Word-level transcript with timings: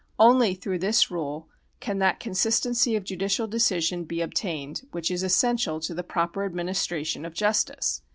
Only 0.17 0.55
through 0.55 0.79
this 0.79 1.11
rule 1.11 1.47
can 1.79 1.99
that 1.99 2.19
consistency 2.19 2.95
of 2.95 3.03
judicial 3.03 3.45
decision 3.45 4.03
be 4.03 4.21
obtained, 4.21 4.87
which 4.89 5.11
is 5.11 5.21
essential 5.21 5.79
to 5.79 5.93
the 5.93 6.01
proper 6.01 6.43
administration 6.43 7.23
of 7.23 7.35
justice. 7.35 8.01